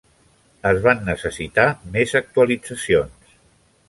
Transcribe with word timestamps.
Es 0.69 0.77
van 0.85 1.03
necessitar 1.09 1.65
més 1.97 2.13
actualitzacions. 2.21 3.37